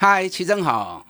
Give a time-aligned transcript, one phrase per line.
[0.00, 1.04] 嗨，齐正好。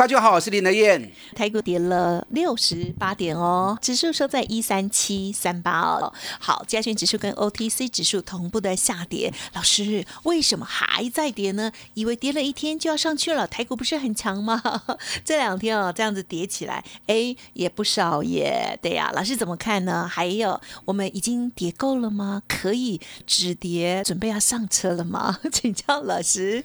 [0.00, 1.12] 大家好，我是林德燕。
[1.36, 6.10] 台股跌了六十八点哦，指数收在一三七三八哦。
[6.38, 9.30] 好，加权指数跟 OTC 指数同步的下跌。
[9.52, 11.70] 老师，为什么还在跌呢？
[11.92, 14.62] 以为跌了一天就要上去了，台股不是很强吗？
[15.22, 18.78] 这两天哦，这样子跌起来，哎，也不少耶。
[18.80, 20.08] 对呀，老师怎么看呢？
[20.10, 22.42] 还有，我们已经跌够了吗？
[22.48, 25.38] 可以止跌，准备要上车了吗？
[25.52, 26.64] 请教老师。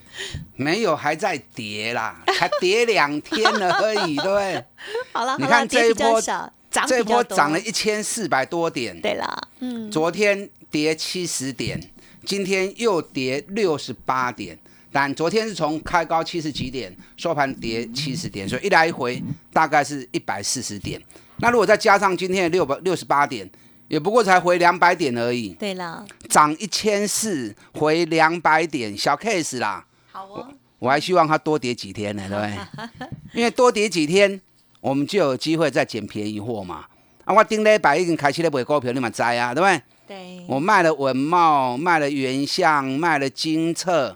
[0.55, 3.21] 没有，还在跌啦，才跌两。
[3.25, 4.65] 天了而已，对不对？
[5.12, 6.54] 好了，你看这一波涨，
[6.87, 8.99] 这一波涨了一千四百多点。
[9.01, 11.79] 对了，嗯，昨天跌七十点，
[12.26, 14.57] 今天又跌六十八点。
[14.91, 21.01] 但昨天是从开高七十几点，收盘跌七十点，所以一来一回大概是一百四十点。
[21.39, 23.49] 那如果再加上今天的六百六十八点，
[23.89, 25.49] 也不过才回两百点而已。
[25.49, 29.85] 对了，涨一千四，回两百点，小 case 啦。
[30.13, 30.48] 好哦。
[30.79, 33.09] 我还希望它多跌几天呢，对不对？
[33.34, 34.40] 因为多跌几天，
[34.82, 36.85] 我们就有机会再捡便宜货嘛。
[37.23, 39.82] 啊，我顶礼拜已经开始咧卖股票，你嘛知啊，对不对？
[40.07, 40.45] 对。
[40.48, 44.15] 我卖了文茂，卖了原相，卖了金策，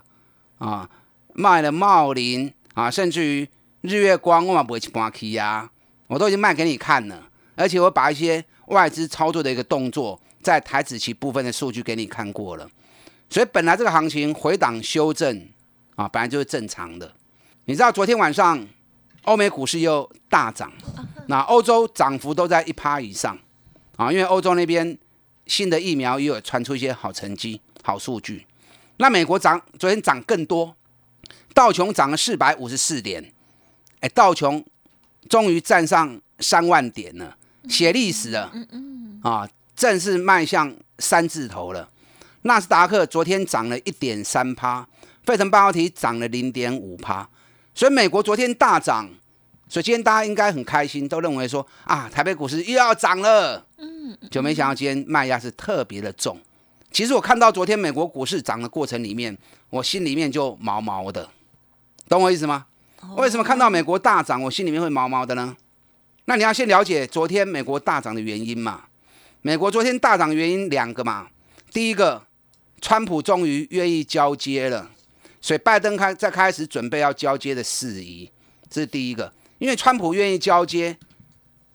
[0.58, 0.88] 啊，
[1.34, 3.48] 卖了茂林，啊，甚至于
[3.80, 5.68] 日月光，我嘛不会去搬去呀，
[6.06, 7.28] 我都已经卖给你看了。
[7.56, 12.68] 而且我把一些外资操作的一个动作，在台子期部分的数据给你看过了。
[13.28, 15.48] 所以本来这个行情回档修正。
[16.00, 17.12] 啊，本来就是正常的。
[17.66, 18.66] 你知道昨天晚上
[19.24, 20.72] 欧美股市又大涨，
[21.28, 23.38] 那欧洲涨幅都在一趴以上
[23.96, 24.96] 啊，因为欧洲那边
[25.44, 28.46] 新的疫苗又有传出一些好成绩、好数据。
[28.96, 30.74] 那美国涨，昨天涨更多，
[31.52, 33.30] 道琼涨了四百五十四点，
[34.00, 34.64] 哎，道琼
[35.28, 37.36] 终于站上三万点了，
[37.68, 38.50] 写历史了，
[39.22, 41.90] 啊，正式迈向三字头了。
[42.42, 44.88] 纳斯达克昨天涨了一点三趴。
[45.24, 47.28] 费城半导体涨了零点五趴，
[47.74, 49.08] 所以美国昨天大涨，
[49.68, 53.64] 所以今天大家应该很开心，都认为说啊，台北股市又要涨了。
[53.78, 56.38] 嗯，就没想到今天卖压是特别的重。
[56.90, 59.36] 其实我看到昨天美国股市涨的过程里面，
[59.68, 61.28] 我心里面就毛毛的，
[62.08, 62.66] 懂我意思吗？
[63.16, 65.56] 为什么看到美国大涨，我心里面会毛毛的呢？
[66.24, 68.84] 那你要先了解昨天美国大涨的原因嘛。
[69.42, 71.28] 美国昨天大涨原因两个嘛，
[71.72, 72.22] 第一个，
[72.80, 74.90] 川普终于愿意交接了。
[75.40, 78.30] 所以拜登开在开始准备要交接的事宜，
[78.68, 79.32] 这是第一个。
[79.58, 80.96] 因为川普愿意交接，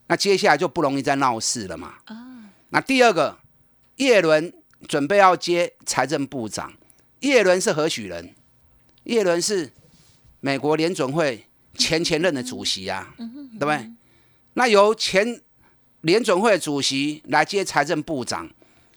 [0.07, 1.95] 那接下来就不容易再闹事了嘛。
[2.05, 2.51] 啊。
[2.69, 3.37] 那第二个，
[3.97, 4.53] 叶伦
[4.87, 6.73] 准备要接财政部长。
[7.19, 8.35] 叶伦是何许人？
[9.03, 9.71] 叶伦是
[10.39, 13.91] 美国联准会前前任的主席啊，对不对？
[14.53, 15.41] 那由前
[16.01, 18.49] 联准会主席来接财政部长，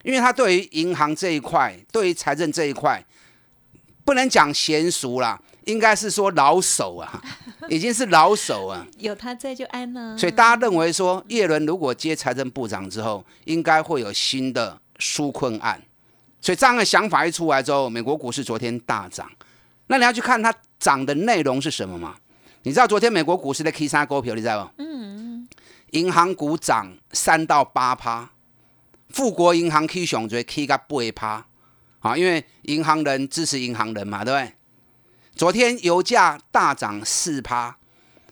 [0.02, 3.04] 因为他对于银行这一块，对于财政这一块。
[4.08, 7.22] 不能讲娴熟啦，应该是说老手啊，
[7.68, 8.86] 已经是老手啊。
[8.96, 10.16] 有他在就安了。
[10.16, 15.82] 所以大家认为说，叶伦如果接财政部长之后，应该会有新的纾困案。
[16.40, 19.30] 所以这样的想法一出来之后，美国股市昨天大涨。
[19.88, 22.14] 那你要去看它涨的内容是什么吗？
[22.62, 24.70] 你知道昨天美国股市的 K 三股票你知道吗？
[24.78, 25.46] 嗯。
[25.90, 28.30] 银行股涨三到八趴，
[29.10, 31.44] 富国银行 K 上最 K 个八趴。
[32.00, 34.54] 啊，因为银行人支持银行人嘛，对不对？
[35.34, 37.76] 昨天油价大涨四趴，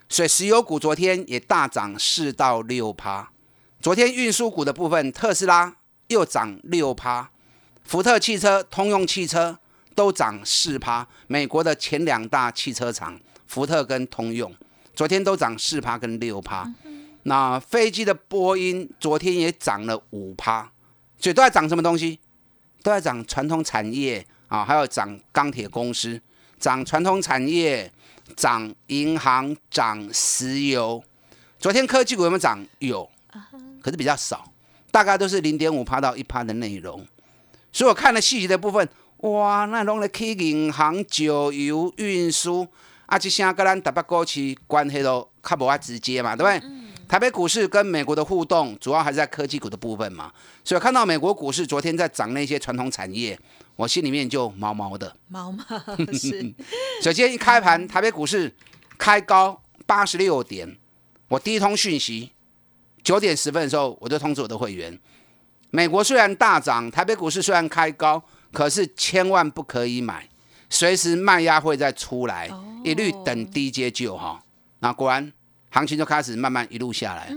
[0.09, 3.31] 所以石油股昨天也大涨四到六趴。
[3.81, 5.77] 昨天运输股的部分，特斯拉
[6.09, 7.31] 又涨六趴，
[7.85, 9.59] 福特汽车、通用汽车
[9.95, 11.07] 都涨四趴。
[11.27, 14.53] 美国的前两大汽车厂，福特跟通用，
[14.95, 16.69] 昨天都涨四趴跟六趴。
[17.25, 20.73] 那飞机的波音昨天也涨了五趴，
[21.19, 22.19] 所以都在涨什么东西？
[22.87, 26.21] 都在涨传统产业啊，还有涨钢铁公司，
[26.57, 27.91] 涨传统产业，
[28.37, 31.03] 涨银行，涨石油。
[31.59, 32.65] 昨天科技股有没有涨？
[32.79, 33.11] 有，
[33.83, 34.49] 可是比较少，
[34.93, 37.05] 大概都是零点五趴到一趴的内容。
[37.73, 41.53] 所以我看了细节的部分，哇，那拢咧去银行、石油、
[41.97, 42.65] 运输，
[43.07, 46.71] 啊，这些跟咱台北股市关系都较无啊直接嘛，对不对？
[47.09, 50.33] 台北股市跟美国的互动，主要还是在科技股的部分嘛，
[50.65, 53.39] 所以看到美国股市昨天在涨那些传统产业，
[53.77, 55.15] 我心里面就毛毛的。
[55.29, 55.65] 毛毛
[56.13, 56.55] 是，
[57.01, 58.53] 首先一开盘，台北股市
[58.99, 60.77] 开高八十六点，
[61.29, 62.33] 我第一通讯息
[63.05, 64.99] 九点十分的时候，我就通知我的会员，
[65.71, 68.21] 美国虽然大涨，台北股市虽然开高，
[68.53, 70.29] 可是千万不可以买，
[70.69, 72.51] 随时卖压会再出来，
[72.83, 74.43] 一律等低阶就哈。
[74.81, 75.33] 那果然
[75.71, 77.29] 行情就开始慢慢一路下来，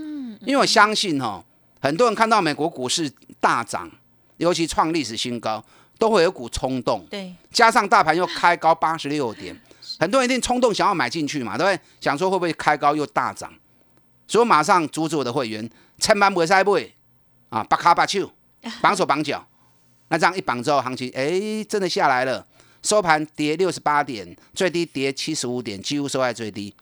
[0.41, 1.43] 因为我相信哈，
[1.81, 3.89] 很多人看到美国股市大涨，
[4.37, 5.63] 尤其创历史新高。
[5.99, 9.53] 都会有股冲动，对，加上大盘又开高八十六 点，
[9.99, 11.83] 很多人一定冲动想要买进去嘛，对不对？
[11.99, 13.53] 想说会不会开高又大涨，
[14.25, 16.79] 所以马上阻止我的会员，千万不塞不
[17.49, 18.31] 啊，八卡八手，
[18.81, 19.45] 绑手绑脚，
[20.07, 22.47] 那这样一绑之后，行情哎真的下来了，
[22.81, 26.73] 收盘跌六十八点，最低跌七十五点，几乎收在最低。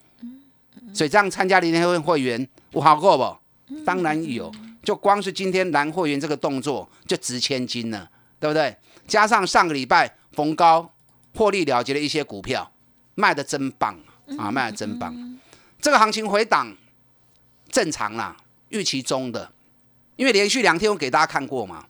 [0.97, 3.83] 所以这样参加零天会会员，我好过不？
[3.85, 4.51] 当然有，
[4.81, 8.09] 就光是今天蓝会员这个动作就值千金了，
[8.39, 8.75] 对不对？
[9.07, 10.91] 加上上个礼拜逢高
[11.35, 12.71] 获利了结的一些股票，
[13.13, 13.95] 卖的真棒
[14.39, 15.39] 啊，卖的真棒。
[15.79, 16.75] 这个行情回档
[17.69, 18.35] 正常啦，
[18.69, 19.51] 预期中的。
[20.15, 21.85] 因为连续两天我给大家看过嘛，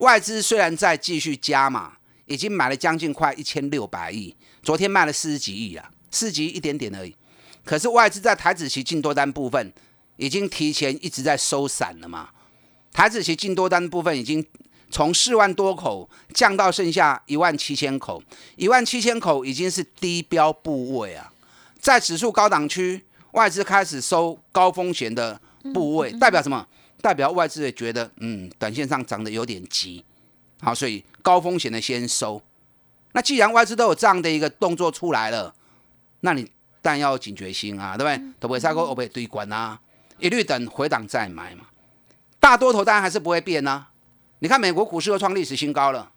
[0.00, 1.94] 外资虽然在继续加码，
[2.26, 7.16] 已经买了将近快一千六百亿，昨天卖了四十几亿啊，四十几亿一点点而已。
[7.64, 9.72] 可是外资在台子期进多单部分
[10.16, 12.30] 已经提前一直在收散了嘛，
[12.92, 14.44] 台子期进多单部分已经。
[14.92, 18.20] 从四万多口降到剩下一万七千口，
[18.56, 21.32] 一万七千口已经是低标部位啊，
[21.78, 25.40] 在指数高档区，外资开始收高风险的
[25.72, 26.66] 部位，代表什么？
[27.00, 30.04] 代表外资也觉得，嗯，短线上涨得有点急，
[30.60, 32.42] 好，所以高风险的先收。
[33.12, 35.54] 那既然外资都有这样的一个动作出来了，
[36.22, 36.50] 那你
[36.82, 38.32] 当然要有警觉心啊，对不对？
[38.38, 39.78] 都不会再过欧贝堆关啊，
[40.18, 41.66] 一律等回档再买嘛。
[42.38, 43.88] 大多头当然还是不会变啊。
[44.38, 46.10] 你看美国股市又创历史新高了，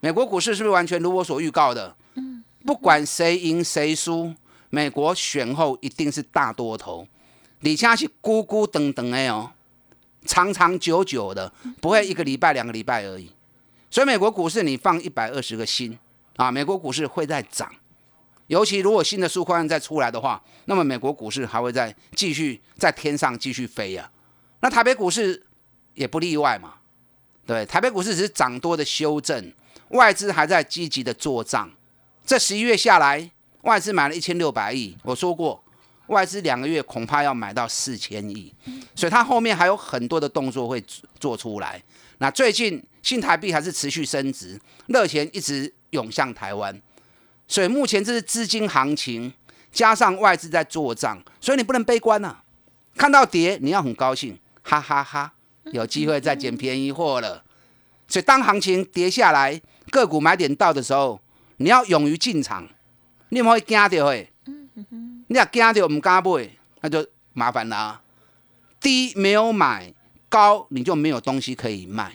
[0.00, 1.94] 美国股市是不是完全如我所预告的？
[2.14, 4.34] 嗯，不管谁赢谁输，
[4.70, 7.06] 美国选后一定是大多头，
[7.60, 9.52] 你家是咕咕等等的哦，
[10.26, 13.30] 长长久久的，不会一个礼拜两个礼拜而已。
[13.88, 15.96] 所以美国股市你放一百二十个心
[16.34, 17.72] 啊，美国股市会在涨，
[18.46, 24.10] 尤其如果新的纾困案再出来的话，那么美国股市还会再继续在天上继续飞呀。
[24.60, 25.42] 那台北股市
[25.94, 26.74] 也不例外嘛。
[27.46, 29.52] 对，台北股市只是涨多的修正，
[29.88, 31.70] 外资还在积极的做账。
[32.24, 33.30] 这十一月下来，
[33.62, 34.96] 外资买了一千六百亿。
[35.02, 35.62] 我说过，
[36.06, 38.52] 外资两个月恐怕要买到四千亿，
[38.94, 40.82] 所以它后面还有很多的动作会
[41.20, 41.82] 做出来。
[42.18, 46.80] 那最近新台币还是持续升值，热钱一直涌向台湾，
[47.46, 49.32] 所以目前这是资金行情，
[49.72, 52.38] 加上外资在做账，所以你不能悲观呐。
[52.96, 55.32] 看到跌，你要很高兴，哈哈哈。
[55.72, 57.42] 有机会再捡便宜货了，
[58.06, 59.58] 所以当行情跌下来，
[59.90, 61.18] 个股买点到的时候，
[61.56, 62.68] 你要勇于进场。
[63.30, 64.06] 你有没有惊到？
[64.08, 64.30] 诶，
[65.26, 66.50] 你要惊到唔敢买，
[66.82, 68.02] 那就麻烦啦。
[68.78, 69.92] 低没有买，
[70.28, 72.12] 高你就没有东西可以卖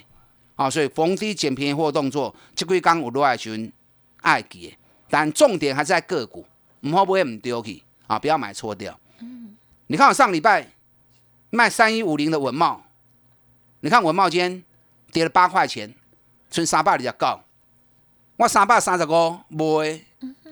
[0.55, 0.69] 啊。
[0.69, 3.73] 所以逢低捡便宜货动作，这几刚有落来群
[4.21, 4.77] 爱记，
[5.09, 6.45] 但重点还是在个股，
[6.81, 8.97] 唔好不会唔丢去啊，不要买错掉。
[9.87, 10.67] 你看我上礼拜
[11.49, 12.85] 卖三一五零的文茂。
[13.81, 14.63] 你看文茂今
[15.11, 15.95] 跌了八块钱，
[16.51, 17.39] 剩三百二十九。
[18.35, 20.01] 我三百三十五卖，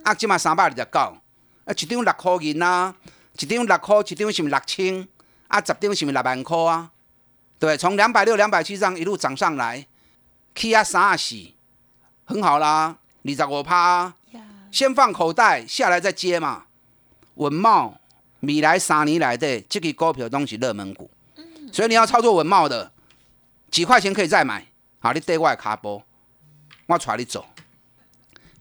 [0.03, 1.19] 啊，即嘛三百二十九，啊，
[1.67, 2.95] 一张六块银啊，
[3.37, 5.07] 一张六块，一张是咪六千？
[5.47, 6.91] 啊，十张是咪六万块啊？
[7.59, 9.85] 对，从两百六、两百七上一路涨上来，
[10.55, 11.35] 起啊三啊四，
[12.25, 14.13] 很好啦，二十五趴，
[14.71, 16.65] 先放口袋，下来再接嘛。
[17.35, 17.99] 文茂
[18.41, 21.09] 未来三年来的这个股票都是热门股，
[21.71, 22.91] 所以你要操作文茂的。
[23.69, 24.65] 几块钱可以再买，
[24.99, 26.01] 好，你对外卡波，
[26.87, 27.45] 我带你走。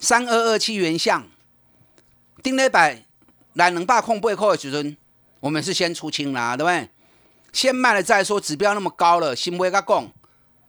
[0.01, 1.25] 三二二七元相，
[2.43, 3.05] 顶礼拜
[3.55, 4.97] 来两百空八块的时阵，
[5.39, 6.91] 我们是先出清啦，对不对？
[7.53, 10.13] 先卖了再说，指标那么高了，先买个讲，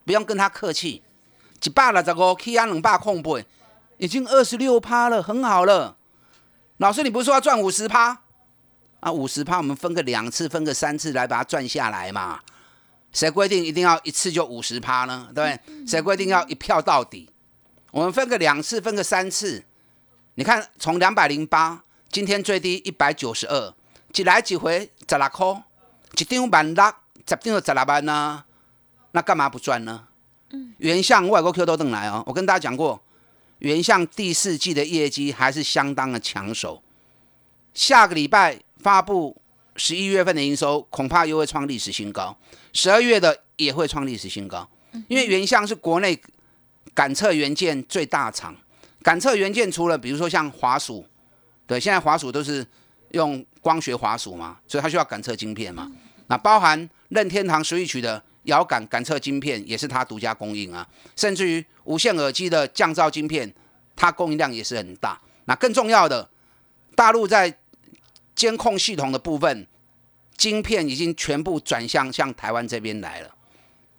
[0.06, 1.02] 不用跟他客气。
[1.64, 3.32] 一百六十五起啊，两百空八，
[3.98, 5.98] 已经二十六趴了，很好了。
[6.78, 8.20] 老师，你不是说要赚五十趴？
[9.00, 12.40] 啊，五十趴我们分个两次，分个三次来把它赚下来嘛。
[13.12, 15.30] 谁规定一定要一次就五十趴呢？
[15.34, 15.88] 对不对？
[15.88, 17.30] 谁规定要一票到底？
[17.92, 19.64] 我们分个两次，分个三次。
[20.36, 23.74] 你看，从两百零八，今天最低一百九十二，
[24.14, 25.64] 一来几回十六块，
[26.16, 26.84] 一张万六，
[27.28, 28.44] 十张就十六万呢？
[29.12, 30.08] 那干嘛不赚呢？
[30.52, 32.24] 嗯，原相外国 Q 都等来哦。
[32.28, 33.02] 我跟大家讲过，
[33.60, 36.82] 原相第四季的业绩还是相当的抢手。
[37.74, 39.42] 下个礼拜发布。
[39.80, 42.36] 十一月份的营收恐怕又会创历史新高，
[42.74, 44.68] 十二月的也会创历史新高，
[45.08, 46.20] 因为原相是国内
[46.96, 48.56] 感测元件最大厂，
[49.04, 51.06] 感测元件除了比如说像华数
[51.68, 52.66] 对，现在滑鼠都是
[53.12, 55.92] 用光学滑鼠嘛，所以它需要感测晶片嘛。
[56.26, 60.86] 那包含任天堂 Switch 的遥感感测晶片也是它独家供应啊，
[61.16, 63.54] 甚至于无线耳机的降噪晶片，
[63.96, 65.18] 它供应量也是很大。
[65.46, 66.30] 那更重要的，
[66.96, 67.58] 大陆在
[68.36, 69.66] 监控系统的部分，
[70.36, 73.34] 晶片已经全部转向向台湾这边来了，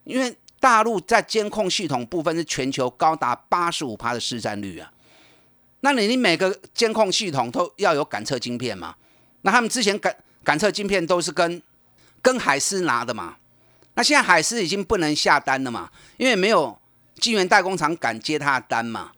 [0.04, 4.92] 因为大陆在监控系统部分是全球高达八十五趴的市占率啊。
[5.80, 8.96] 那你你每个监控系统都要有感测晶片嘛？
[9.42, 11.62] 那他们之前感感测晶片都是跟
[12.20, 13.36] 跟海思拿的嘛？
[13.98, 15.90] 那现在海思已经不能下单了嘛？
[16.18, 16.78] 因为没有
[17.16, 19.10] 晶圆代工厂敢接他的单嘛，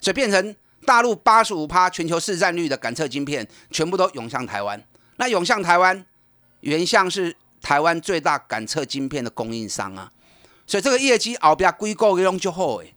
[0.00, 0.54] 所以变成
[0.86, 4.80] 大陆八十五趴全球市占率的感测晶片全部都涌向台湾。
[5.16, 6.06] 那涌向台湾，
[6.60, 10.12] 原相是台湾最大感测晶片的供应商啊，
[10.64, 12.94] 所以这个业绩后边几个月拢就好诶。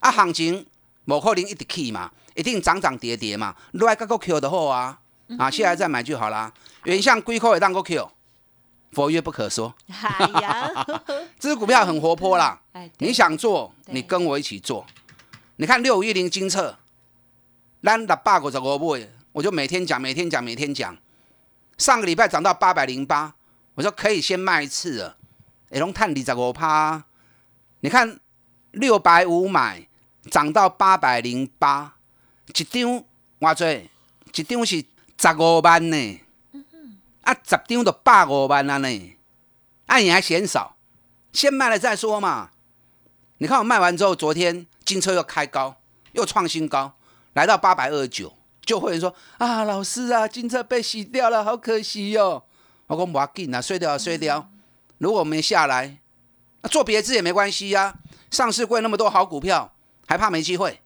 [0.00, 0.66] 啊，行情
[1.04, 2.10] 无可能一直起嘛。
[2.34, 4.98] 一定涨涨跌跌嘛，落来个个 Q 的好啊，
[5.38, 6.52] 啊，现在再买就好啦。
[6.82, 8.10] 原像龟壳也当个 Q，
[8.94, 9.74] 佛曰不可说。
[9.88, 10.70] 哎呀，
[11.38, 12.60] 这只股票很活泼啦。
[12.98, 14.86] 你想做，你跟我一起做。
[15.56, 16.76] 你看六五一零金策，
[17.82, 20.96] 咱六百五十五买，我就每天讲，每天讲，每天讲。
[21.76, 23.34] 上个礼拜涨到八百零八，
[23.74, 25.16] 我说可以先卖一次了。
[25.70, 27.04] 哎，龙探二十五趴，
[27.80, 28.18] 你看
[28.70, 29.86] 六百五买，
[30.30, 31.96] 涨到八百零八。
[32.46, 33.02] 一张
[33.40, 33.90] 偌济，
[34.34, 34.84] 一张是
[35.18, 36.20] 十五万呢，
[37.24, 39.16] 啊，十张就百五万了呢，
[39.86, 40.76] 啊，你还嫌少，
[41.32, 42.50] 先卖了再说嘛。
[43.38, 45.76] 你看我卖完之后，昨天金车又开高，
[46.12, 46.96] 又创新高，
[47.32, 48.32] 来到八百二十九，
[48.64, 52.44] 就会人说啊，老师啊，金车被洗掉了，好可惜哟。
[52.86, 54.50] 我讲不要紧啊，碎掉碎掉，
[54.98, 55.98] 如果没下来，
[56.70, 57.94] 做别字也没关系呀。
[58.30, 59.72] 上市贵那么多好股票，
[60.06, 60.80] 还怕没机会？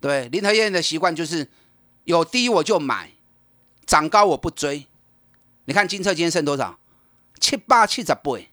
[0.00, 1.50] 对林和燕的习惯就是
[2.04, 3.12] 有低我就买，
[3.86, 4.86] 涨高我不追。
[5.66, 6.78] 你看金策今天剩多少？
[7.38, 8.48] 七八七十倍，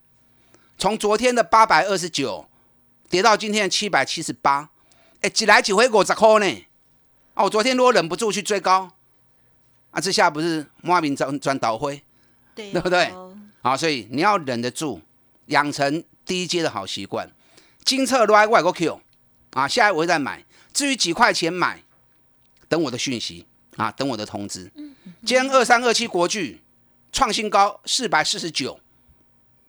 [0.77, 2.48] 从昨天的八百二十九
[3.10, 4.70] 跌到今天的七百七十八，
[5.22, 6.65] 哎，几来几回五十块呢？
[7.36, 8.91] 啊，我昨天如果忍不住去追高，
[9.91, 12.01] 啊，这下不是莫名转转倒灰，
[12.55, 13.13] 对对不对？
[13.62, 15.00] 好，所以你要忍得住，
[15.46, 17.32] 养成低阶的好习惯。
[17.86, 19.01] 金策来外国 Q
[19.51, 20.43] 啊，下一回再买。
[20.74, 21.84] 至于几块钱买，
[22.67, 23.46] 等我的讯息
[23.77, 24.72] 啊，等我的通知。
[25.24, 26.60] 今天二三二七国巨
[27.13, 28.77] 创新高四百四十九，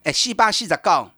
[0.03, 1.11] 哎，四百四十九，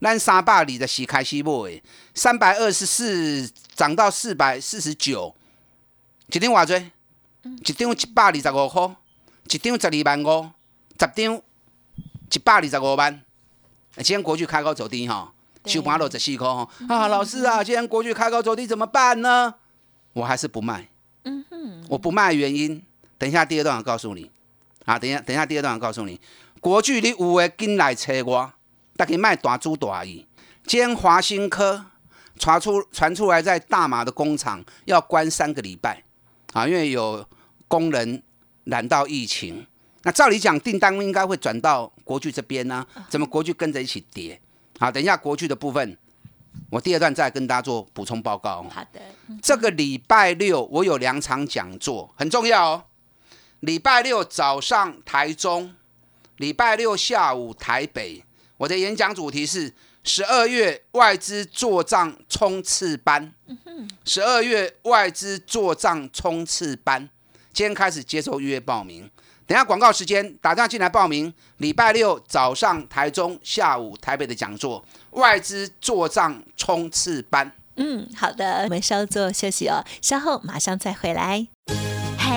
[0.00, 1.80] 咱三百二十四开西部哎，
[2.14, 5.36] 三百二十四涨到四百四十九，
[6.32, 6.90] 一张偌济？
[7.44, 8.96] 一张一百二十五块，
[9.48, 10.50] 一张十二万五，
[10.98, 11.42] 十张
[12.32, 13.22] 一百二十五万。
[13.98, 15.32] 今天国巨开高走低哈。
[15.66, 16.46] 收盘落十四块
[16.88, 17.08] 啊！
[17.08, 19.52] 老师啊，今天国巨开高走低怎么办呢？
[20.12, 20.86] 我还是不卖。
[21.24, 22.80] 嗯哼，我不卖的原因，
[23.18, 24.30] 等一下第二段我告诉你。
[24.86, 26.18] 啊，等一下，等一下第二段我告诉你。
[26.60, 28.52] 国巨你有诶进来找我，
[28.96, 30.26] 大家卖大猪大意。
[30.64, 31.84] 今天华新科
[32.38, 36.02] 传出传出来，在大马的工厂要关三个礼拜
[36.52, 37.24] 啊，因为有
[37.68, 38.22] 工人
[38.64, 39.66] 染到疫情。
[40.02, 44.40] 那照理讲，订单应该会转到国巨这边呢，怎么国巨跟着一起跌？
[44.78, 45.98] 好，等一下国巨的部分，
[46.70, 48.62] 我第二段再跟大家做补充报告。
[48.70, 49.00] 好的，
[49.42, 52.84] 这个礼拜六我有两场讲座，很重要哦。
[53.66, 55.74] 礼拜六早上台中，
[56.36, 58.22] 礼拜六下午台北。
[58.58, 63.34] 我的演讲主题是十二月外资做账冲刺班。
[64.04, 67.10] 十二月外资做账冲刺班，
[67.52, 69.10] 今天开始接受预约报名。
[69.48, 71.34] 等下广告时间，打电话进来报名。
[71.56, 77.50] 礼拜六早上台中，下午台北的讲座，外资做账冲刺班。
[77.74, 81.48] 嗯，好的，我们稍作休息哦，稍后马上再回来。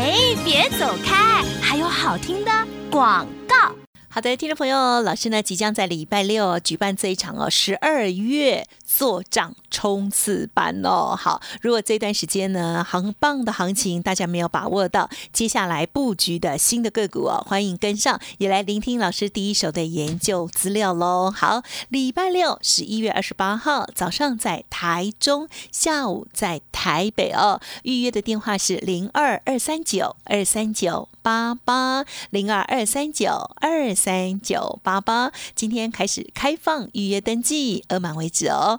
[0.01, 0.15] 哎，
[0.45, 2.51] 别走开，还有好听的
[2.89, 3.75] 广告。
[4.07, 11.15] 好的，听众朋友，老师呢即将在礼拜六举办这一场哦，十二月做账冲刺班哦。
[11.15, 21.29] 好，如果这段时间呢，很棒的行情大家没有把握到，接下来布局的新的个股哦，欢迎跟上，也来聆听老师第一手的研究资料喽。
[21.29, 27.61] 好，礼拜六十一月二十八号早上在台中，下午在台北哦。
[27.83, 33.95] 预约的电话是零二二三九二三九八八零二二三九二。
[33.99, 38.78] 三九八八，今天开始开放预约登记，额满为止哦。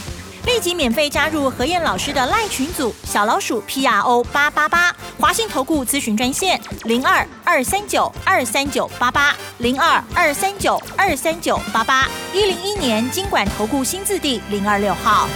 [0.45, 15.29] 立即免费加入何燕老师的赖群组，小老鼠 P R O 八八八，华信投顾咨询专线零二二三九二三九八八零二二三九二三九八八，一零一年经管投顾新字第零二六号。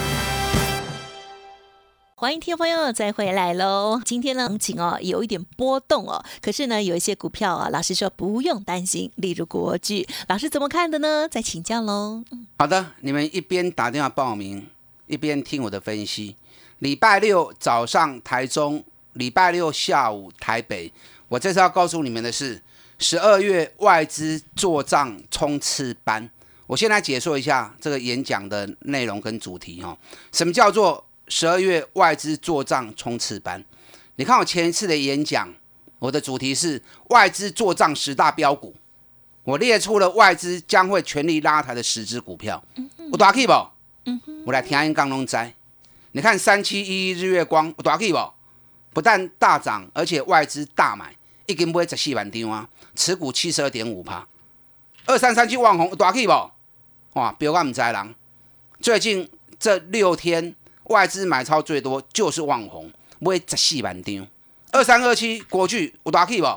[2.17, 4.01] 欢迎听众朋友再回来喽！
[4.03, 11.27] 今天呢，行情哦有一点波动哦，可是呢，有一些股票啊，老师说不用担心，例如国巨，老师怎么看的呢？
[11.29, 12.23] 再请教喽。
[12.57, 14.65] 好的，你们一边打电话报名，
[15.07, 16.35] 一边听我的分析。
[16.79, 18.83] 礼拜六早上台中，
[19.13, 20.91] 礼拜六下午台北。
[21.27, 22.61] 我这次要告诉你们的是，
[22.99, 26.29] 十二月外资做账冲刺班。
[26.67, 29.97] 我先来解说一下这个演讲的内容跟主题哦。
[30.31, 31.05] 什么叫做？
[31.27, 33.65] 十二月外资做账冲刺班，
[34.17, 35.51] 你看我前一次的演讲，
[35.97, 38.75] 我的主题是外资做账十大标股，
[39.43, 42.63] 我列出了外资将会全力拉抬的十只股票，
[43.11, 43.53] 我打 key 不？
[44.45, 45.53] 我来听因刚龙斋，
[46.11, 48.13] 你看三七一日月光，我打 key
[48.93, 49.01] 不？
[49.01, 54.27] 但大涨，而且外资大买，一根不会十四万张啊，持股七十二点五趴。
[55.05, 56.51] 二三三七网红，我打 key 不？
[57.19, 58.15] 哇，标我唔知人，
[58.79, 60.55] 最近这六天。
[60.89, 64.27] 外资买超最多就是旺宏，买十四万张。
[64.71, 66.47] 二三二七国巨有大气不？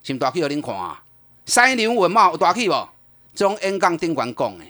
[0.00, 1.02] 是大气有恁看啊？
[1.44, 2.88] 三一零文茂有大气不？
[3.34, 4.64] 这种 N 杠丁管讲的，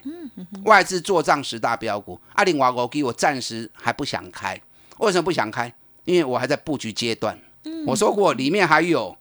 [0.64, 2.21] 外资做账十大标股。
[2.35, 4.61] 阿里瓦国基我暂时还不想开，
[4.99, 5.73] 为什么不想开？
[6.04, 7.38] 因为我还在布局阶段。
[7.87, 9.16] 我说过里面还有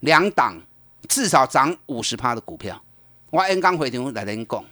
[0.00, 0.60] 两档
[1.08, 2.82] 至少涨五十趴的股票。
[3.30, 4.64] 我 N 杠回头来恁讲。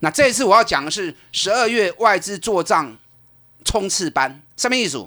[0.00, 2.96] 那这一次我要讲的是十二月外资做账。
[3.62, 5.06] 冲刺班什么意思？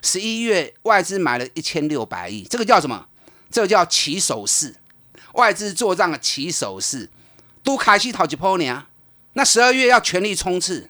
[0.00, 3.08] 十一月外资买了一千六百亿，这个叫什么？
[3.50, 4.72] 这个叫起手式。
[5.32, 7.10] 外资做账的起手式，
[7.64, 8.86] 都开始讨几波呢？
[9.32, 10.88] 那十二月要全力冲刺，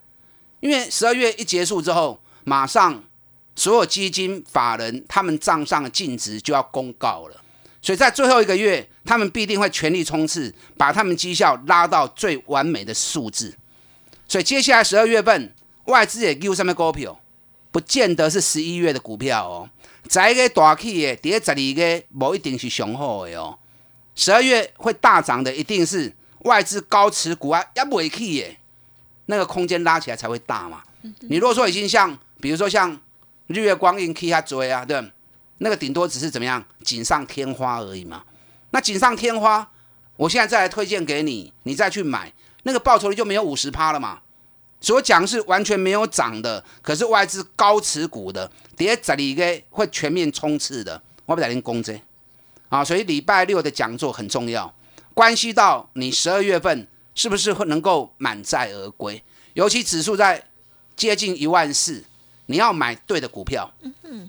[0.60, 3.02] 因为十二月一结束之后，马上
[3.56, 7.40] 所有基金法人他们账上的净值就要公告了，
[7.80, 13.56] 所以在最后一个月，他们必定会全力冲刺，把他们绩效拉到最完美的数字。
[14.28, 15.54] 所以接下来十二月份。
[15.86, 17.20] 外资也丢什么股票，
[17.70, 19.68] 不见得是十一月的股票哦。
[20.08, 23.58] 在一个大起的，第十二个不一定是雄厚的哦。
[24.14, 26.10] 十二月会大涨的，一定是
[26.44, 28.58] 外资高持股啊，要不会起耶。
[29.26, 30.82] 那个空间拉起来才会大嘛。
[31.20, 32.98] 你如果说已经像，比如说像
[33.46, 35.02] 日月光印 K 下追啊，对，
[35.58, 38.22] 那个顶多只是怎么样锦上添花而已嘛。
[38.70, 39.70] 那锦上添花，
[40.16, 42.32] 我现在再来推荐给你，你再去买，
[42.64, 44.20] 那个报酬率就没有五十趴了嘛。
[44.80, 51.98] 所讲是完全没有涨的，可是外资高持股的，跌这里个会全面冲刺的，我不带您攻击
[52.68, 54.70] 啊，所以礼拜六的讲座很重要，
[55.14, 59.22] 关系到你十二月份是不是会能够满载而归，
[59.54, 60.44] 尤其指数在
[60.94, 62.04] 接近一万四，
[62.46, 63.72] 你要买对的股票，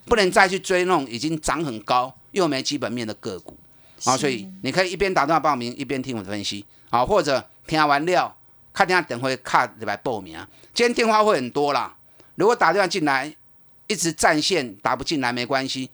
[0.06, 3.58] 不能再去追那种已经涨很高又没基本面的个股
[4.06, 8.36] 啊，所以你可以一边打电话报名，一边听我的分析啊，或者听完料。
[8.76, 10.46] 看电话等会卡来报名啊！
[10.74, 11.96] 今天电话会很多啦，
[12.36, 13.34] 如果打电话进来
[13.88, 15.90] 一直占线打不进来没关系，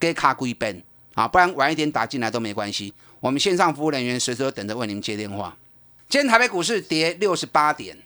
[0.00, 0.82] 给卡贵本
[1.14, 2.92] 啊，不然晚一点打进来都没关系。
[3.24, 5.56] 我们线上服务人员随时都等着为您接电话。
[6.10, 7.96] 今天台北股市跌六十八点，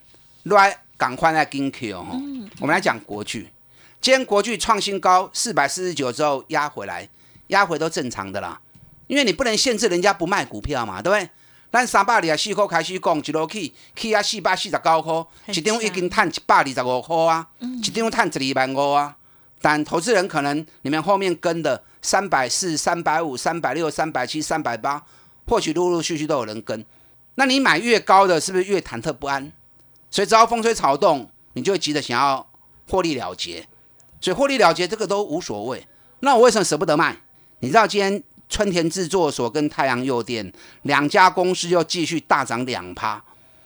[0.45, 2.17] 来赶快来跟 Q 哈！
[2.61, 3.49] 我们来讲国巨，
[4.01, 7.09] 今天国巨创新高四百四十九之后压回来，
[7.49, 8.61] 压回都正常的啦，
[9.09, 11.29] 因为你不能限制人家不卖股票嘛，对不对？
[11.73, 19.17] 咱三百二十四块开始讲，一路去去啊四百四十九块，一张已经赚一百二十五块啊，一张赚十二万五啊。
[19.61, 25.03] 但投资人可能你们后面跟的三百四、三百五、三百六、三百七、三百八，
[25.47, 26.85] 或许陆陆续续都有人跟。
[27.35, 29.53] 那你买越高的，是不是越忐忑不安？
[30.11, 32.47] 所以只要风吹草动，你就会急着想要
[32.89, 33.67] 获利了结。
[34.21, 35.87] 所以获利了结这个都无所谓。
[36.21, 37.17] 那我为什么舍不得卖？
[37.61, 38.23] 你知道今天？
[38.51, 40.51] 春田制作所跟太阳诱电
[40.85, 43.23] 两家公司又继续大涨两趴，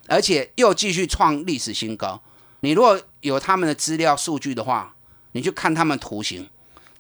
[0.09, 2.21] 而且又继续创历史新高。
[2.63, 4.92] 你如果有他们的资料数据的话，
[5.33, 6.49] 你去看他们图形，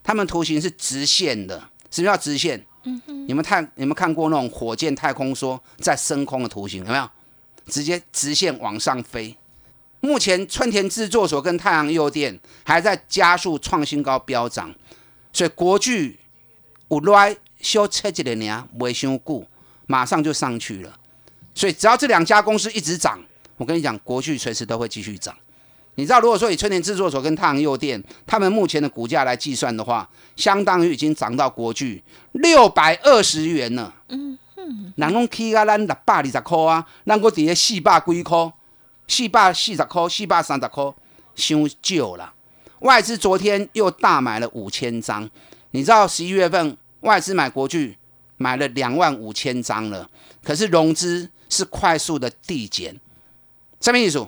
[0.02, 1.68] 他们图形是直线的。
[1.90, 2.64] 什么叫直线？
[2.84, 7.08] 嗯哼，你们看，你们看过那种火箭太空梭在升空的图形有没有？
[7.66, 9.36] 直接直线往上飞。
[10.00, 14.74] 目前春田制作所跟太阳诱电还在加速创新高飙涨，
[15.32, 16.18] 所以国巨
[16.88, 17.36] 五来。
[17.62, 19.46] 修车几年，维修故
[19.86, 20.98] 马上就上去了。
[21.54, 23.22] 所以只要这两家公司一直涨，
[23.56, 25.32] 我跟你讲，国巨随时都会继续涨。
[25.96, 32.02] 你知道，如果说以春田制作所跟太阳诱电他们目前的股价来计算的话，相当于已经涨到国巨
[32.33, 33.94] 六百二十元了。
[34.09, 38.52] 嗯嗯，人拢起啊，咱六百二十块啊，咱搁底下四百几块，
[39.07, 40.94] 四百四十块，四百三十块，
[41.35, 42.33] 修旧了。
[42.81, 45.28] 外资昨天又大买了五千张，
[45.72, 47.98] 你知道十一月份外资买国巨
[48.38, 50.09] 买了两万五千张了，
[50.42, 52.98] 可是融资是快速的递减。
[53.81, 54.26] 什么意思？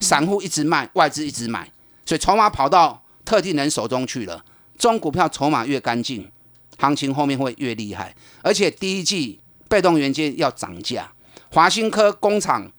[0.00, 1.70] 散户一直卖，外资一直买，
[2.04, 4.44] 所以筹码跑到特定人手中去了。
[4.78, 6.30] 中股票筹码越干净，
[6.78, 8.14] 行情后面会越厉害。
[8.42, 11.10] 而且第一季被动元件要涨价，
[11.50, 12.70] 华新科工厂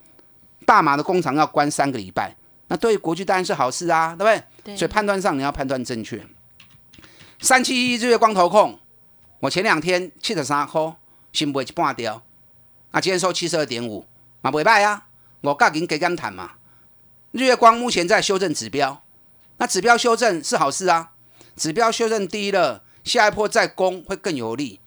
[0.66, 2.36] 大马的工厂要关三个礼拜，
[2.68, 4.44] 那对于国巨当然是好事啊，对不对？
[4.64, 6.24] 对所以判断上你要判断正确。
[7.40, 8.78] 三七一日月光投控，
[9.40, 10.96] 我前两天七十三块，
[11.34, 12.22] 新买一半掉，
[12.92, 14.06] 啊，今天收七十二点五，
[14.42, 15.06] 嘛袂歹啊，
[15.42, 16.52] 我价钱给敢谈嘛。
[17.38, 19.04] 日月光目前在修正指标，
[19.58, 21.12] 那指标修正是好事啊，
[21.56, 24.80] 指标修正低了，下一波再攻会更有利。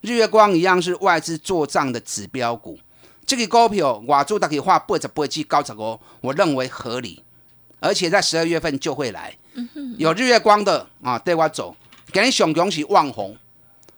[0.00, 2.78] 日月光一样是外资做账的指标股，
[3.26, 7.22] 这个股票外资大概花八十八至九十五，我认为合理，
[7.78, 9.36] 而且在十二月份就会来。
[9.98, 11.76] 有日月光的啊，带我走。
[12.10, 13.36] 给你熊恭喜旺红，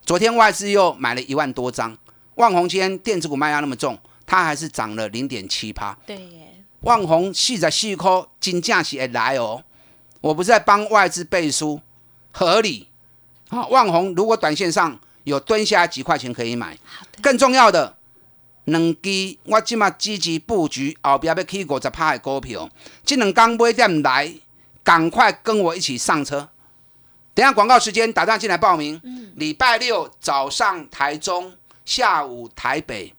[0.05, 1.97] 昨天外资又买了一万多张。
[2.35, 5.97] 旺红今天电子股卖压那么重，它还是涨了零点七趴。
[6.05, 6.50] 对耶，
[6.81, 9.63] 旺红四十四块，金价是会来哦。
[10.19, 11.81] 我不是在帮外资背书，
[12.31, 12.87] 合理。
[13.49, 16.77] 好，万红如果短线上有蹲下来几块钱可以买，
[17.21, 17.97] 更重要的，
[18.65, 22.69] 两支我即马积极布局后边要起五十趴的股票，
[23.05, 24.33] 这两天买点来，
[24.83, 26.49] 赶快跟我一起上车。
[27.33, 28.99] 等下广告时间，打电话进来报名。
[29.35, 31.53] 礼拜六早上台中，
[31.85, 33.13] 下午台北，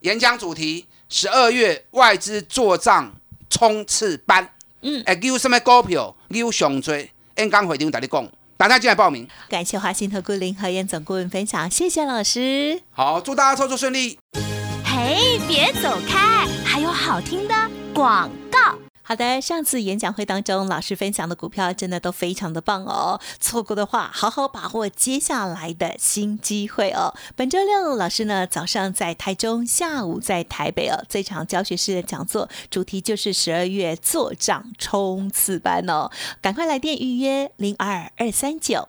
[0.00, 3.12] 演讲主题：十二月外资做账
[3.50, 4.48] 冲刺班。
[4.80, 6.16] 嗯哎有什么股票？
[6.30, 6.96] 有上多？
[7.36, 9.28] 演讲会场跟你讲，大家进来报名。
[9.50, 12.80] 感谢华信投顾林和燕总顾问分享，谢谢老师。
[12.92, 14.18] 好，祝大家操作顺利。
[14.86, 17.54] 嘿，别走开，还有好听的
[17.92, 18.78] 广告。
[19.04, 23.20] 好的，上次演讲会当中，老师分享的股票真的都非常的棒哦。
[23.40, 27.12] 错过的话，好好把握接下来的新机会哦。
[27.34, 31.04] 本周六，老师呢早上在台中，下午在台北哦。
[31.08, 36.08] 这场教学式的讲座主题就是十二月做账冲刺班哦，
[36.40, 38.88] 赶快来电预约零二二三九